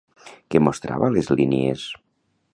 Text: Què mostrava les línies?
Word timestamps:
Què 0.55 0.61
mostrava 0.67 1.11
les 1.19 1.31
línies? 1.41 1.87